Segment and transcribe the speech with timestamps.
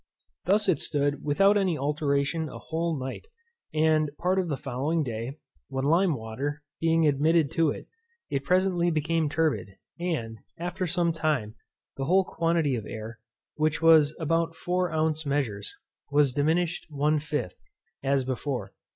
[0.45, 3.27] Thus it stood without any alteration a whole night,
[3.71, 7.85] and part of the following day; when lime water, being admitted to it,
[8.31, 11.53] it presently became turbid, and, after some time,
[11.97, 13.19] the whole quantity of air,
[13.57, 15.71] which was about four ounce measures,
[16.09, 17.61] was diminished one fifth,
[18.01, 18.73] as before.